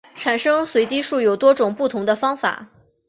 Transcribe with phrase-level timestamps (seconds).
[0.15, 2.65] 产生随机数有多种不同的方法。